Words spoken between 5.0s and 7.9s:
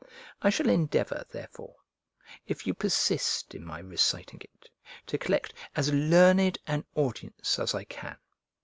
to collect as learned an audience as I